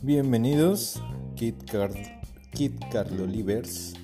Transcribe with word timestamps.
Bienvenidos, 0.00 1.02
Kit, 1.34 1.56
Kit 2.52 2.84
Carlolivers, 2.92 3.94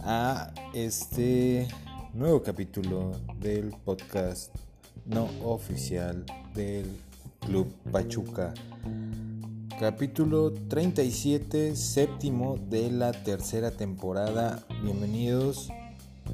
a 0.00 0.54
este 0.72 1.68
nuevo 2.14 2.42
capítulo 2.42 3.12
del 3.40 3.74
podcast 3.84 4.54
no 5.04 5.28
oficial 5.44 6.24
del 6.54 6.86
Club 7.40 7.70
Pachuca. 7.90 8.54
Capítulo 9.78 10.50
37, 10.50 11.76
séptimo 11.76 12.56
de 12.70 12.90
la 12.90 13.12
tercera 13.12 13.70
temporada. 13.70 14.64
Bienvenidos. 14.82 15.68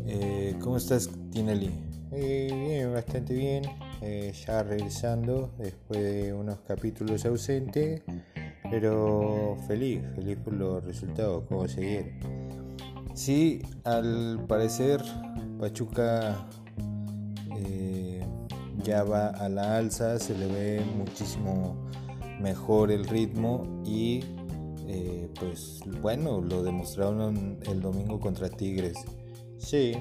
Eh, 0.06 0.54
¿Cómo 0.60 0.76
estás, 0.76 1.10
Tinelli? 1.32 1.72
Eh, 2.12 2.48
bien, 2.52 2.92
bastante 2.92 3.34
bien. 3.34 3.87
Eh, 4.00 4.32
ya 4.46 4.62
regresando 4.62 5.50
después 5.58 6.00
de 6.00 6.32
unos 6.32 6.60
capítulos 6.60 7.24
ausentes, 7.24 8.02
pero 8.70 9.56
feliz, 9.66 10.02
feliz 10.14 10.36
por 10.38 10.52
los 10.54 10.84
resultados, 10.84 11.44
cómo 11.48 11.66
seguir. 11.66 12.12
Sí, 13.14 13.60
al 13.84 14.44
parecer 14.46 15.02
Pachuca 15.58 16.46
ya 18.84 19.02
va 19.02 19.28
a 19.28 19.48
la 19.48 19.76
alza, 19.76 20.18
se 20.18 20.38
le 20.38 20.46
ve 20.46 20.82
muchísimo 20.96 21.76
mejor 22.40 22.92
el 22.92 23.04
ritmo 23.04 23.82
y 23.84 24.20
pues 25.38 25.80
bueno, 26.00 26.40
lo 26.40 26.62
demostraron 26.62 27.58
el 27.66 27.80
domingo 27.80 28.18
contra 28.18 28.48
Tigres. 28.48 28.96
Sí, 29.58 29.92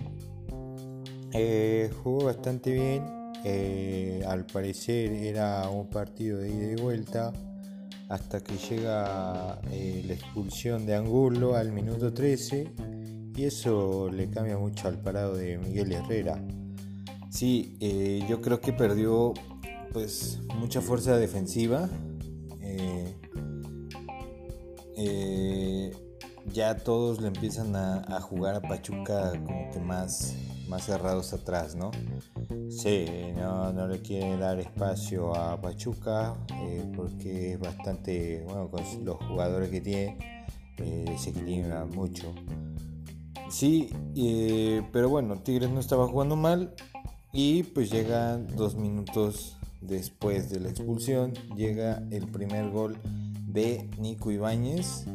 eh, 1.33 1.91
jugó 2.03 2.25
bastante 2.25 2.71
bien. 2.71 3.16
Eh, 3.43 4.23
al 4.27 4.45
parecer 4.45 5.11
era 5.11 5.69
un 5.69 5.89
partido 5.89 6.39
de 6.39 6.49
ida 6.49 6.71
y 6.71 6.75
vuelta 6.81 7.31
hasta 8.09 8.41
que 8.41 8.57
llega 8.57 9.59
eh, 9.71 10.03
la 10.07 10.13
expulsión 10.13 10.85
de 10.85 10.95
Angulo 10.95 11.55
al 11.55 11.71
minuto 11.71 12.13
13 12.13 12.71
y 13.35 13.43
eso 13.43 14.09
le 14.09 14.29
cambia 14.29 14.57
mucho 14.57 14.87
al 14.87 14.99
parado 14.99 15.35
de 15.35 15.57
Miguel 15.57 15.91
Herrera. 15.91 16.41
Sí, 17.29 17.77
yo 18.27 18.41
creo 18.41 18.59
que 18.59 18.73
perdió 18.73 19.33
pues 19.93 20.39
mucha 20.55 20.81
fuerza 20.81 21.17
defensiva. 21.17 21.89
ya 26.57 26.75
todos 26.75 27.21
le 27.21 27.27
empiezan 27.27 27.75
a, 27.75 28.19
jugar 28.19 28.55
a 28.55 28.61
Pachuca 28.61 29.31
como 29.45 29.69
que 29.71 29.79
más, 29.79 30.33
más 30.67 30.85
cerrados 30.85 31.33
atrás, 31.33 31.75
¿no? 31.75 31.91
Sí, 32.69 33.05
no, 33.35 33.87
le 33.87 34.01
quiere 34.01 34.37
dar 34.37 34.59
espacio 34.59 35.33
a 35.35 35.59
Pachuca 35.59 36.35
eh, 36.61 36.83
porque 36.95 37.53
es 37.53 37.59
bastante, 37.59 38.43
bueno, 38.45 38.69
con 38.69 38.83
los 39.05 39.17
jugadores 39.17 39.69
que 39.69 39.81
tiene, 39.81 40.17
eh, 40.77 41.05
desequilibra 41.07 41.85
mucho. 41.85 42.33
Sí, 43.49 43.89
eh, 44.15 44.81
pero 44.91 45.09
bueno, 45.09 45.37
Tigres 45.37 45.69
no 45.69 45.79
estaba 45.79 46.07
jugando 46.07 46.35
mal 46.35 46.73
y 47.31 47.63
pues 47.63 47.89
llega 47.89 48.37
dos 48.37 48.75
minutos 48.75 49.57
después 49.81 50.49
de 50.49 50.59
la 50.59 50.69
expulsión, 50.69 51.33
llega 51.55 52.03
el 52.11 52.27
primer 52.27 52.69
gol 52.69 52.97
de 53.47 53.89
Nico 53.99 54.31
Ibáñez. 54.31 55.05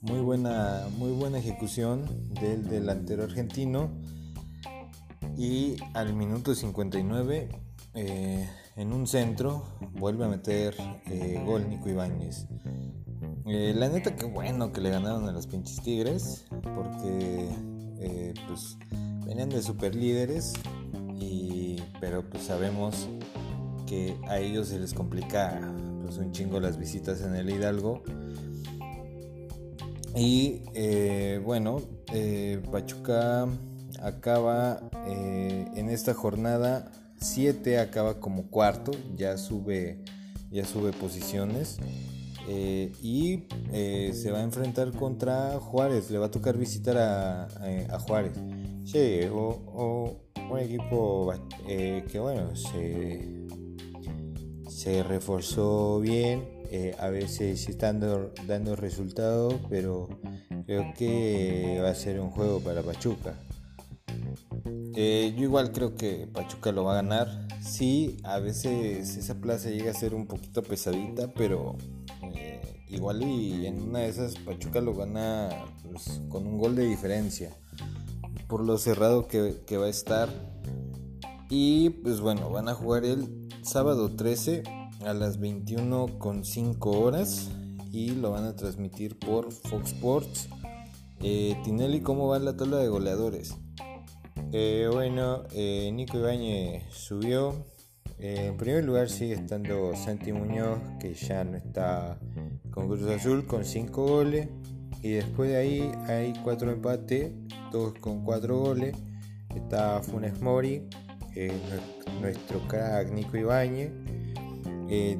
Muy 0.00 0.20
buena, 0.20 0.86
muy 0.96 1.10
buena 1.10 1.38
ejecución 1.38 2.04
del 2.40 2.68
delantero 2.68 3.24
argentino. 3.24 3.90
Y 5.36 5.76
al 5.92 6.14
minuto 6.14 6.54
59, 6.54 7.48
eh, 7.94 8.48
en 8.76 8.92
un 8.92 9.08
centro, 9.08 9.64
vuelve 9.94 10.24
a 10.24 10.28
meter 10.28 10.76
eh, 11.06 11.42
gol 11.44 11.68
Nico 11.68 11.88
Ibáñez. 11.88 12.46
Eh, 13.46 13.74
la 13.76 13.88
neta 13.88 14.14
que 14.14 14.24
bueno 14.24 14.70
que 14.70 14.80
le 14.80 14.90
ganaron 14.90 15.28
a 15.28 15.32
los 15.32 15.48
pinches 15.48 15.82
Tigres, 15.82 16.46
porque 16.76 17.48
pues 18.46 18.78
venían 19.26 19.48
de 19.48 19.60
super 19.62 19.96
líderes, 19.96 20.52
y, 21.18 21.82
pero 22.00 22.22
pues 22.22 22.44
sabemos 22.44 23.08
que 23.84 24.16
a 24.28 24.38
ellos 24.38 24.68
se 24.68 24.78
les 24.78 24.94
complica 24.94 25.60
pues 26.02 26.18
un 26.18 26.30
chingo 26.30 26.60
las 26.60 26.78
visitas 26.78 27.20
en 27.22 27.34
el 27.34 27.50
Hidalgo 27.50 28.04
y 30.18 30.62
eh, 30.74 31.40
bueno, 31.44 31.80
eh, 32.12 32.60
Pachuca 32.72 33.46
acaba 34.02 34.80
eh, 35.06 35.66
en 35.76 35.88
esta 35.90 36.12
jornada 36.12 36.90
7, 37.20 37.78
acaba 37.78 38.18
como 38.18 38.50
cuarto, 38.50 38.90
ya 39.16 39.36
sube, 39.38 40.02
ya 40.50 40.64
sube 40.64 40.92
posiciones. 40.92 41.78
y 42.48 43.44
se 44.12 44.30
va 44.32 44.38
a 44.38 44.42
enfrentar 44.42 44.90
contra 44.92 45.60
Juárez, 45.60 46.10
le 46.10 46.18
va 46.18 46.26
a 46.26 46.30
tocar 46.30 46.56
visitar 46.56 46.96
a, 46.96 47.98
Juárez. 48.00 48.32
Sí, 48.84 49.20
o, 49.32 50.16
un 50.50 50.58
equipo 50.58 51.32
que 51.66 52.18
bueno, 52.18 52.56
se, 52.56 53.46
se 54.68 55.02
reforzó 55.02 56.00
bien 56.00 56.57
eh, 56.70 56.94
a 56.98 57.08
veces 57.08 57.68
están 57.68 58.00
dando, 58.46 58.76
resultados, 58.76 59.54
pero 59.70 60.08
creo 60.66 60.92
que 60.96 61.80
va 61.82 61.90
a 61.90 61.94
ser 61.94 62.20
un 62.20 62.30
juego 62.30 62.60
para 62.60 62.82
Pachuca. 62.82 63.34
Eh, 64.94 65.34
yo 65.36 65.44
igual 65.44 65.72
creo 65.72 65.94
que 65.94 66.28
Pachuca 66.32 66.72
lo 66.72 66.84
va 66.84 66.92
a 66.92 67.02
ganar. 67.02 67.48
Sí, 67.62 68.18
a 68.22 68.38
veces 68.38 69.16
esa 69.16 69.40
plaza 69.40 69.70
llega 69.70 69.90
a 69.90 69.94
ser 69.94 70.14
un 70.14 70.26
poquito 70.26 70.62
pesadita, 70.62 71.32
pero 71.32 71.76
eh, 72.34 72.60
igual 72.88 73.22
y 73.22 73.66
en 73.66 73.80
una 73.80 74.00
de 74.00 74.08
esas 74.08 74.36
Pachuca 74.36 74.80
lo 74.80 74.94
gana 74.94 75.48
pues, 75.82 76.20
con 76.28 76.46
un 76.46 76.58
gol 76.58 76.76
de 76.76 76.84
diferencia. 76.84 77.56
Por 78.46 78.62
lo 78.62 78.76
cerrado 78.76 79.26
que 79.26 79.76
va 79.78 79.86
a 79.86 79.90
estar. 79.90 80.28
Y 81.50 81.90
pues 81.90 82.20
bueno, 82.20 82.50
van 82.50 82.68
a 82.68 82.74
jugar 82.74 83.06
el 83.06 83.48
sábado 83.62 84.14
13 84.14 84.77
a 85.04 85.12
las 85.14 85.38
21 85.38 86.18
con 86.18 86.44
5 86.44 86.90
horas 86.90 87.50
y 87.92 88.10
lo 88.10 88.32
van 88.32 88.44
a 88.44 88.56
transmitir 88.56 89.18
por 89.18 89.52
Fox 89.52 89.92
Sports. 89.92 90.48
Eh, 91.22 91.56
Tinelli, 91.64 92.00
¿cómo 92.00 92.28
va 92.28 92.38
la 92.38 92.56
tabla 92.56 92.78
de 92.78 92.88
goleadores? 92.88 93.56
Eh, 94.52 94.88
bueno, 94.92 95.44
eh, 95.52 95.90
Nico 95.92 96.18
Ibañez 96.18 96.84
subió. 96.90 97.66
en 98.20 98.56
primer 98.56 98.84
lugar 98.84 99.08
sigue 99.08 99.34
estando 99.34 99.94
Santi 99.94 100.32
Muñoz, 100.32 100.80
que 100.98 101.14
ya 101.14 101.44
no 101.44 101.56
está 101.56 102.18
con 102.72 102.88
Cruz 102.88 103.08
Azul, 103.08 103.46
con 103.46 103.64
5 103.64 104.06
goles. 104.06 104.48
Y 105.02 105.10
después 105.10 105.50
de 105.50 105.56
ahí 105.56 105.92
hay 106.08 106.32
4 106.42 106.72
empates, 106.72 107.32
todos 107.70 107.94
con 108.00 108.24
4 108.24 108.58
goles. 108.58 108.96
Está 109.54 110.02
Funes 110.02 110.40
Mori, 110.40 110.88
nuestro 112.20 112.60
crack 112.66 113.12
Nico 113.12 113.36
Ibáñez 113.36 113.92
eh, 114.88 115.16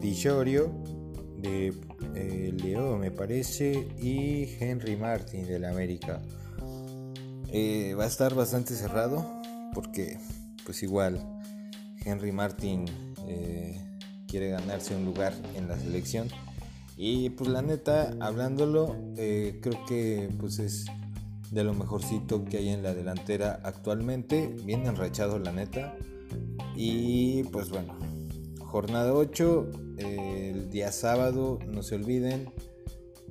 de 1.40 1.72
eh, 2.14 2.52
Leo 2.62 2.96
me 2.96 3.10
parece 3.10 3.88
y 3.98 4.56
Henry 4.60 4.96
Martin 4.96 5.46
del 5.46 5.64
América. 5.64 6.20
Eh, 7.50 7.94
va 7.98 8.04
a 8.04 8.06
estar 8.06 8.34
bastante 8.34 8.74
cerrado 8.74 9.24
porque 9.72 10.18
pues 10.64 10.82
igual 10.82 11.24
Henry 12.04 12.32
Martin 12.32 12.84
eh, 13.26 13.80
quiere 14.26 14.50
ganarse 14.50 14.94
un 14.94 15.04
lugar 15.04 15.32
en 15.54 15.68
la 15.68 15.78
selección. 15.78 16.28
Y 16.96 17.30
pues 17.30 17.48
la 17.48 17.62
neta 17.62 18.12
hablándolo 18.18 18.96
creo 19.14 19.84
que 19.86 20.28
pues 20.40 20.58
es 20.58 20.86
de 21.52 21.62
lo 21.62 21.72
mejorcito 21.72 22.44
que 22.44 22.58
hay 22.58 22.70
en 22.70 22.82
la 22.82 22.92
delantera 22.92 23.60
actualmente. 23.62 24.48
Bien 24.64 24.84
enrachado 24.84 25.38
la 25.38 25.52
neta. 25.52 25.94
Y 26.74 27.44
pues 27.44 27.70
bueno 27.70 28.07
jornada 28.68 29.14
8, 29.14 29.70
el 29.96 30.70
día 30.70 30.92
sábado, 30.92 31.58
no 31.66 31.82
se 31.82 31.94
olviden, 31.94 32.52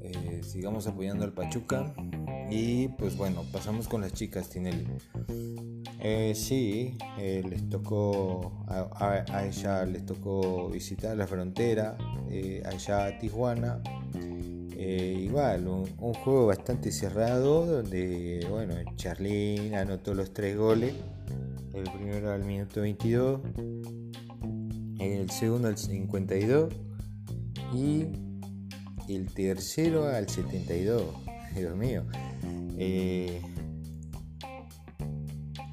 eh, 0.01 0.41
sigamos 0.43 0.87
apoyando 0.87 1.25
al 1.25 1.33
Pachuca. 1.33 1.93
Y 2.49 2.87
pues 2.89 3.15
bueno, 3.17 3.43
pasamos 3.51 3.87
con 3.87 4.01
las 4.01 4.13
chicas, 4.13 4.49
Tinelli. 4.49 4.87
Eh, 5.99 6.33
sí, 6.35 6.97
eh, 7.19 7.43
les 7.47 7.69
tocó, 7.69 8.65
a, 8.67 9.45
ella 9.45 9.85
les 9.85 10.05
tocó 10.05 10.69
visitar 10.69 11.15
la 11.15 11.27
frontera, 11.27 11.97
allá 12.65 13.05
a 13.05 13.19
Tijuana. 13.19 13.81
igual, 14.75 15.67
un, 15.67 15.87
un, 15.99 16.13
juego 16.13 16.47
bastante 16.47 16.91
cerrado 16.91 17.65
donde, 17.65 18.47
bueno, 18.49 18.75
Charlene 18.95 19.77
anotó 19.77 20.15
los 20.15 20.33
tres 20.33 20.57
goles. 20.57 20.93
El 21.73 21.83
primero 21.91 22.31
al 22.31 22.43
minuto 22.43 22.81
22, 22.81 23.41
el 24.99 25.29
segundo 25.29 25.67
al 25.67 25.77
52 25.77 26.73
y 27.73 28.05
el 29.07 29.31
tercero 29.33 30.07
al 30.07 30.27
72. 30.29 31.03
Dios 31.55 31.75
mío. 31.75 32.05
Eh, 32.77 33.41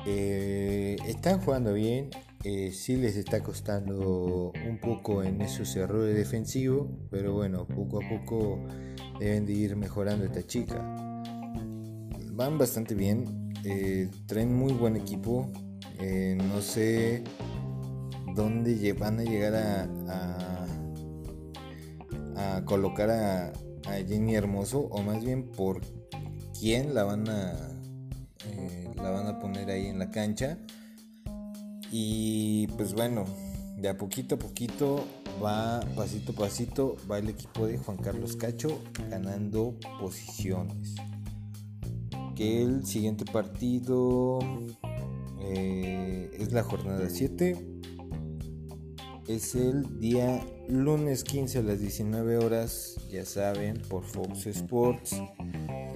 eh, 0.06 0.96
están 1.06 1.40
jugando 1.40 1.72
bien. 1.72 2.10
eh, 2.44 2.72
sí 2.72 2.96
les 2.96 3.16
está 3.16 3.42
costando 3.42 4.52
un 4.68 4.78
poco 4.78 5.22
en 5.22 5.40
esos 5.40 5.74
errores 5.76 6.14
defensivos, 6.14 6.88
pero 7.10 7.32
bueno, 7.32 7.66
poco 7.66 8.02
a 8.02 8.08
poco 8.08 8.66
deben 9.18 9.46
de 9.46 9.52
ir 9.54 9.76
mejorando 9.76 10.26
esta 10.26 10.46
chica. 10.46 10.76
Van 12.32 12.58
bastante 12.58 12.94
bien, 12.94 13.52
eh, 13.64 14.10
traen 14.26 14.54
muy 14.54 14.72
buen 14.72 14.96
equipo, 14.96 15.50
no 16.36 16.60
sé 16.60 17.22
dónde 18.34 18.92
van 18.94 19.20
a 19.20 19.22
llegar 19.22 19.54
a, 19.54 20.66
colocar 22.64 23.10
a, 23.10 23.52
Jenny 24.06 24.34
Hermoso, 24.34 24.80
o 24.80 25.02
más 25.02 25.22
bien 25.22 25.50
por 25.50 25.80
quién 26.58 26.94
la 26.94 27.04
van 27.04 27.28
a, 27.28 27.52
la 28.96 29.10
van 29.10 29.26
a 29.26 29.38
poner 29.38 29.70
ahí 29.70 29.86
en 29.86 29.98
la 29.98 30.10
cancha 30.10 30.58
y 31.90 32.66
pues 32.76 32.94
bueno, 32.94 33.24
de 33.76 33.88
a 33.88 33.96
poquito 33.96 34.36
a 34.36 34.38
poquito 34.38 35.04
va, 35.42 35.80
pasito 35.94 36.32
a 36.32 36.34
pasito, 36.34 36.96
va 37.10 37.18
el 37.18 37.28
equipo 37.28 37.66
de 37.66 37.78
Juan 37.78 37.98
Carlos 37.98 38.36
Cacho 38.36 38.80
ganando 39.10 39.76
posiciones. 40.00 40.94
Que 42.34 42.62
el 42.62 42.84
siguiente 42.84 43.24
partido 43.24 44.40
eh, 45.40 46.30
es 46.36 46.52
la 46.52 46.64
jornada 46.64 47.08
7. 47.08 47.73
Es 49.26 49.54
el 49.54 50.00
día 50.00 50.46
lunes 50.68 51.24
15 51.24 51.60
a 51.60 51.62
las 51.62 51.80
19 51.80 52.36
horas, 52.36 52.96
ya 53.10 53.24
saben, 53.24 53.80
por 53.88 54.04
Fox 54.04 54.46
Sports. 54.46 55.16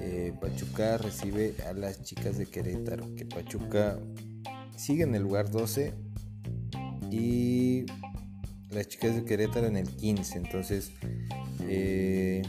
Eh, 0.00 0.32
Pachuca 0.40 0.96
recibe 0.96 1.54
a 1.68 1.74
las 1.74 2.02
chicas 2.02 2.38
de 2.38 2.46
Querétaro. 2.46 3.14
Que 3.16 3.26
Pachuca 3.26 3.98
sigue 4.76 5.02
en 5.02 5.14
el 5.14 5.24
lugar 5.24 5.50
12 5.50 5.92
y 7.10 7.84
las 8.70 8.88
chicas 8.88 9.14
de 9.14 9.24
Querétaro 9.26 9.66
en 9.66 9.76
el 9.76 9.94
15. 9.94 10.38
Entonces, 10.38 10.92
eh, 11.60 12.40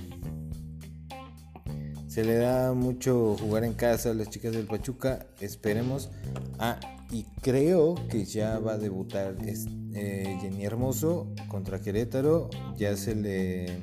se 2.07 2.23
le 2.23 2.35
da 2.35 2.73
mucho 2.73 3.35
jugar 3.37 3.65
en 3.65 3.73
casa 3.73 4.11
a 4.11 4.13
las 4.13 4.29
chicas 4.29 4.53
del 4.53 4.65
Pachuca. 4.65 5.27
Esperemos. 5.41 6.09
Ah, 6.57 6.79
y 7.11 7.23
creo 7.41 7.95
que 8.09 8.25
ya 8.25 8.59
va 8.59 8.73
a 8.73 8.77
debutar 8.77 9.35
eh, 9.45 10.37
Jenny 10.41 10.63
Hermoso 10.63 11.33
contra 11.47 11.81
Querétaro. 11.81 12.49
Ya 12.77 12.95
se 12.95 13.15
le. 13.15 13.81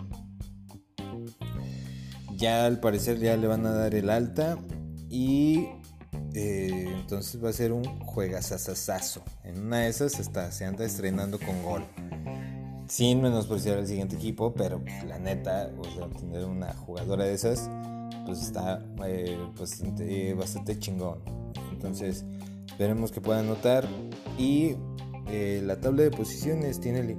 Ya 2.36 2.66
al 2.66 2.78
parecer 2.78 3.18
ya 3.18 3.36
le 3.36 3.48
van 3.48 3.66
a 3.66 3.72
dar 3.72 3.94
el 3.94 4.10
alta. 4.10 4.58
Y 5.10 5.68
eh, 6.34 6.86
entonces 7.00 7.42
va 7.42 7.50
a 7.50 7.52
ser 7.52 7.72
un 7.72 7.84
juegazazazazo. 8.00 9.22
En 9.42 9.60
una 9.60 9.80
de 9.80 9.88
esas 9.88 10.20
está, 10.20 10.52
se 10.52 10.64
anda 10.64 10.84
estrenando 10.84 11.38
con 11.40 11.62
gol. 11.64 11.84
Sin 12.88 13.22
menospreciar 13.22 13.78
al 13.78 13.88
siguiente 13.88 14.14
equipo, 14.14 14.54
pero 14.54 14.80
la 15.04 15.18
neta, 15.18 15.72
o 15.76 15.84
sea, 15.84 16.08
tener 16.10 16.44
una 16.44 16.72
jugadora 16.74 17.24
de 17.24 17.34
esas, 17.34 17.68
pues 18.24 18.40
está 18.40 18.84
eh, 19.04 19.36
pues, 19.56 19.82
bastante 20.36 20.78
chingón. 20.78 21.18
Entonces, 21.72 22.24
esperemos 22.66 23.12
que 23.12 23.20
puedan 23.20 23.46
notar. 23.46 23.86
Y 24.38 24.74
eh, 25.28 25.62
la 25.64 25.80
tabla 25.80 26.02
de 26.02 26.10
posiciones 26.10 26.80
tiene. 26.80 27.16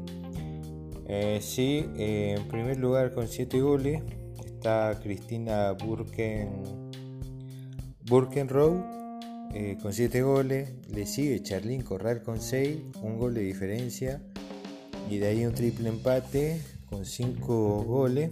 sí, 1.42 1.86
en 1.98 2.48
primer 2.48 2.78
lugar 2.78 3.14
con 3.14 3.28
7 3.28 3.62
goles 3.62 4.02
está 4.46 5.00
Cristina 5.02 5.72
Burken, 5.74 6.50
Burkenrow 8.06 8.98
eh, 9.54 9.78
con 9.82 9.94
7 9.94 10.22
goles. 10.22 10.74
Le 10.90 11.06
sigue 11.06 11.42
Charlín 11.42 11.82
Corral 11.82 12.22
con 12.22 12.42
6, 12.42 12.78
un 13.02 13.18
gol 13.18 13.34
de 13.34 13.42
diferencia. 13.42 14.22
Y 15.10 15.20
de 15.20 15.28
ahí 15.28 15.46
un 15.46 15.54
triple 15.54 15.90
empate 15.90 16.62
con 16.90 17.06
5 17.06 17.84
goles. 17.84 18.32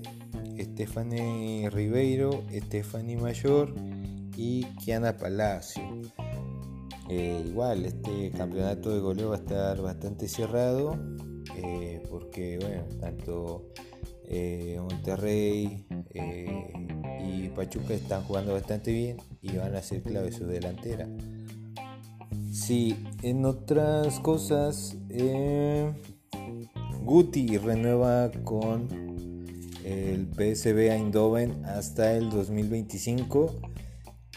Estefani 0.57 1.69
Ribeiro, 1.69 2.43
Estefani 2.51 3.15
Mayor 3.15 3.73
y 4.35 4.63
Kiana 4.83 5.17
Palacio. 5.17 5.83
Eh, 7.09 7.43
igual, 7.47 7.85
este 7.85 8.31
campeonato 8.31 8.89
de 8.89 8.99
goleo 8.99 9.29
va 9.29 9.35
a 9.35 9.39
estar 9.39 9.81
bastante 9.81 10.27
cerrado 10.27 10.97
eh, 11.55 12.01
porque, 12.09 12.57
bueno, 12.59 12.83
tanto 12.99 13.71
Monterrey 14.81 15.85
y 17.23 17.49
Pachuca 17.49 17.93
están 17.93 18.23
jugando 18.23 18.53
bastante 18.53 18.91
bien 18.91 19.17
y 19.41 19.55
van 19.55 19.75
a 19.75 19.81
ser 19.81 20.01
clave 20.01 20.31
su 20.31 20.45
delantera. 20.47 21.07
Sí, 22.51 22.95
en 23.21 23.45
otras 23.45 24.19
cosas, 24.21 24.97
eh, 25.09 25.91
Guti 27.03 27.57
renueva 27.57 28.31
con 28.43 28.87
el 29.83 30.27
PSV 30.33 30.89
Eindhoven 30.89 31.65
hasta 31.65 32.13
el 32.13 32.29
2025 32.29 33.74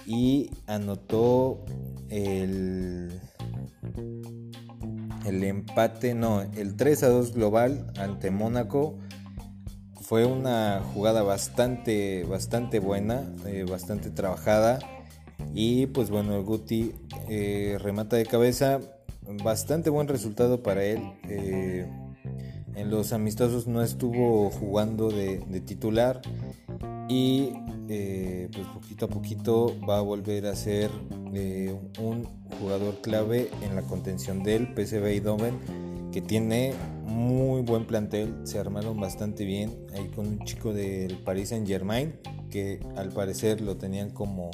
y 0.08 0.50
anotó 0.66 1.66
el, 2.08 3.20
el 5.26 5.44
empate, 5.44 6.14
no, 6.14 6.40
el 6.40 6.76
3 6.76 7.02
a 7.02 7.08
2 7.10 7.34
global 7.34 7.92
ante 7.98 8.30
Mónaco 8.30 8.98
fue 10.00 10.24
una 10.24 10.80
jugada 10.94 11.22
bastante, 11.22 12.24
bastante 12.24 12.78
buena, 12.78 13.30
eh, 13.44 13.66
bastante 13.68 14.08
trabajada. 14.08 14.78
Y 15.52 15.84
pues 15.88 16.08
bueno, 16.08 16.34
el 16.34 16.44
Guti 16.44 16.94
eh, 17.28 17.76
remata 17.78 18.16
de 18.16 18.24
cabeza. 18.24 18.80
Bastante 19.44 19.90
buen 19.90 20.08
resultado 20.08 20.62
para 20.62 20.82
él. 20.82 21.02
Eh, 21.24 21.86
en 22.74 22.90
los 22.90 23.12
amistosos 23.12 23.66
no 23.66 23.82
estuvo 23.82 24.48
jugando 24.48 25.10
de, 25.10 25.40
titular. 25.66 26.22
Y 27.08 27.52
pues 28.52 28.66
poquito 28.74 29.06
a 29.06 29.08
poquito 29.08 29.76
va 29.88 29.98
a 29.98 30.02
volver 30.02 30.46
a 30.46 30.54
ser 30.54 30.90
un 31.98 32.24
jugador 32.60 33.00
clave 33.00 33.50
en 33.62 33.74
la 33.74 33.82
contención 33.82 34.42
del 34.42 34.68
PSV 34.74 35.06
Eindhoven 35.06 35.58
que 36.12 36.20
tiene 36.20 36.74
muy 37.04 37.62
buen 37.62 37.86
plantel, 37.86 38.34
se 38.44 38.58
armaron 38.58 39.00
bastante 39.00 39.44
bien 39.44 39.86
ahí 39.94 40.08
con 40.08 40.26
un 40.26 40.38
chico 40.44 40.72
del 40.72 41.18
Paris 41.18 41.50
Saint 41.50 41.66
Germain 41.66 42.18
que 42.50 42.80
al 42.96 43.10
parecer 43.10 43.60
lo 43.60 43.76
tenían 43.76 44.10
como, 44.10 44.50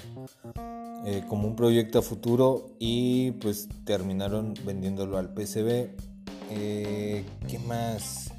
eh, 1.05 1.23
como 1.29 1.49
un 1.49 1.57
proyecto 1.57 1.99
a 1.99 2.03
futuro 2.03 2.67
y 2.79 3.33
pues 3.33 3.69
terminaron 3.85 4.55
vendiéndolo 4.65 5.19
al. 5.19 5.33
Eh, 6.51 7.25
¿Qué 7.49 7.59
más? 7.61 8.34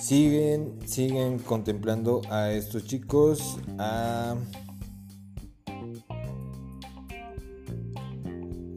Siguen, 0.00 0.78
siguen 0.86 1.38
contemplando 1.38 2.22
a 2.30 2.50
estos 2.52 2.84
chicos, 2.84 3.58
a 3.78 4.36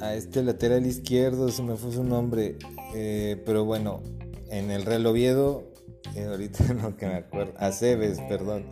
a 0.05 0.15
este 0.15 0.43
lateral 0.43 0.85
izquierdo, 0.85 1.49
se 1.49 1.63
me 1.63 1.75
fue 1.75 1.91
su 1.91 2.03
nombre, 2.03 2.57
eh, 2.93 3.41
pero 3.45 3.65
bueno, 3.65 4.01
en 4.49 4.71
el 4.71 4.85
Real 4.85 5.05
Oviedo, 5.05 5.71
eh, 6.15 6.25
ahorita 6.25 6.73
no 6.81 6.95
que 6.95 7.07
me 7.07 7.15
acuerdo, 7.15 7.53
a 7.57 7.71
Cebes, 7.71 8.19
perdón, 8.29 8.65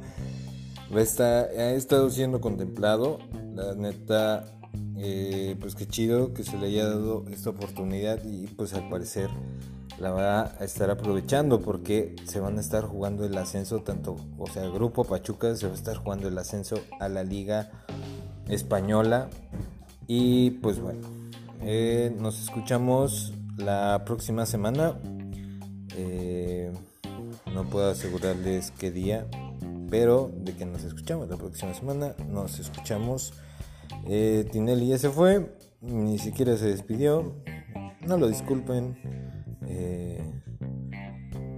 está, 0.95 1.41
ha 1.41 1.71
estado 1.71 2.09
siendo 2.09 2.41
contemplado, 2.41 3.19
la 3.55 3.73
neta, 3.75 4.45
eh, 4.97 5.55
pues 5.59 5.75
qué 5.75 5.87
chido 5.87 6.33
que 6.33 6.43
se 6.43 6.57
le 6.57 6.67
haya 6.67 6.85
dado 6.85 7.25
esta 7.31 7.49
oportunidad 7.49 8.23
y 8.23 8.47
pues 8.47 8.73
al 8.73 8.89
parecer 8.89 9.29
la 9.99 10.11
va 10.11 10.41
a 10.59 10.63
estar 10.63 10.89
aprovechando 10.89 11.61
porque 11.61 12.15
se 12.25 12.39
van 12.39 12.57
a 12.57 12.61
estar 12.61 12.83
jugando 12.85 13.25
el 13.25 13.37
ascenso 13.37 13.81
tanto, 13.83 14.17
o 14.37 14.47
sea, 14.47 14.63
el 14.63 14.71
grupo 14.71 15.03
Pachuca 15.03 15.55
se 15.55 15.67
va 15.67 15.73
a 15.73 15.75
estar 15.75 15.97
jugando 15.97 16.27
el 16.27 16.37
ascenso 16.37 16.79
a 16.99 17.09
la 17.09 17.23
liga 17.23 17.71
española 18.47 19.29
y 20.07 20.51
pues 20.51 20.79
bueno, 20.79 21.01
eh, 21.61 22.13
nos 22.19 22.41
escuchamos 22.41 23.33
la 23.57 24.03
próxima 24.05 24.45
semana. 24.45 24.99
Eh, 25.95 26.71
no 27.53 27.63
puedo 27.65 27.89
asegurarles 27.89 28.71
qué 28.71 28.91
día, 28.91 29.27
pero 29.89 30.31
de 30.35 30.55
que 30.55 30.65
nos 30.65 30.83
escuchamos 30.83 31.29
la 31.29 31.37
próxima 31.37 31.73
semana, 31.73 32.15
nos 32.29 32.59
escuchamos. 32.59 33.33
Eh, 34.07 34.45
Tinelli 34.51 34.87
ya 34.87 34.97
se 34.97 35.09
fue, 35.09 35.55
ni 35.81 36.17
siquiera 36.17 36.57
se 36.57 36.67
despidió. 36.67 37.35
No 38.05 38.17
lo 38.17 38.27
disculpen. 38.27 39.22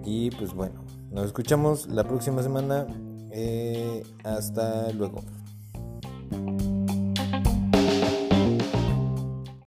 Y 0.05 0.31
pues 0.31 0.53
bueno, 0.53 0.83
nos 1.11 1.25
escuchamos 1.25 1.87
la 1.87 2.03
próxima 2.03 2.43
semana. 2.43 2.87
hasta 4.23 4.91
luego. 4.93 5.21